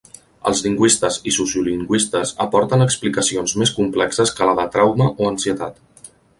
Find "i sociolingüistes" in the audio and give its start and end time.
1.31-2.33